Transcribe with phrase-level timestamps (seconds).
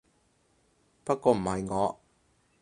[1.03, 1.99] 不過唔係我